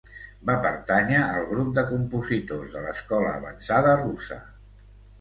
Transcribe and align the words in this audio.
Va 0.49 0.53
pertànyer 0.63 1.19
al 1.25 1.45
grup 1.51 1.69
de 1.77 1.85
compositors 1.91 2.75
de 2.79 2.85
l'escola 2.89 3.39
avançada 3.39 3.97
russa. 4.05 4.43